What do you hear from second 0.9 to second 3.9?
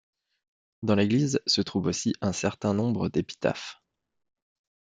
l'église se trouvent aussi un certain nombre d'épitaphes.